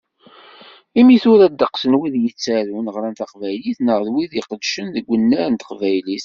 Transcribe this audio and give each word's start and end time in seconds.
Imi 0.99 1.15
tura 1.23 1.47
ddeqs 1.51 1.83
n 1.91 1.93
wid 1.99 2.15
yettarun, 2.23 2.91
ɣran 2.95 3.15
taqbaylit 3.19 3.79
neɣ 3.81 3.99
d 4.05 4.07
wid 4.13 4.31
iqeddcen 4.39 4.87
deg 4.95 5.05
unnar 5.13 5.47
n 5.49 5.55
teqbaylit 5.57 6.19